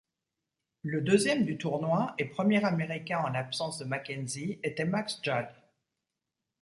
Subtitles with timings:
[0.81, 5.47] Le deuxième du tournoi, et premier américain en l'absence de Mackenzie, était Max Judd.